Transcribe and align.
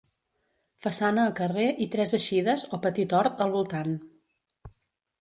Façana 0.85 1.25
al 1.25 1.35
carrer 1.41 1.67
i 1.87 1.89
tres 1.97 2.15
eixides, 2.21 2.65
o 2.79 2.83
petit 2.89 3.17
hort, 3.21 3.47
al 3.49 3.57
voltant. 3.61 3.97